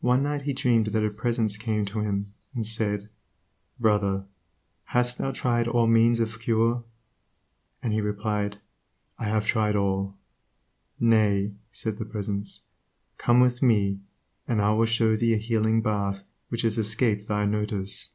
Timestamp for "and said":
2.54-3.10